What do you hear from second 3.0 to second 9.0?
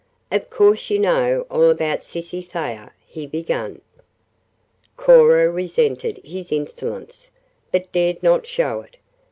he began. Cora resented his insolence, but dared not show it.